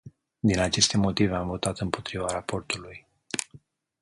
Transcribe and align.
Din 0.39 0.59
aceste 0.59 0.97
motive, 0.97 1.33
am 1.35 1.47
votat 1.47 1.79
împotriva 1.79 2.25
raportului. 2.31 3.07